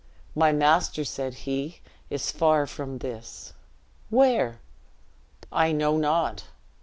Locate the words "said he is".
1.05-2.31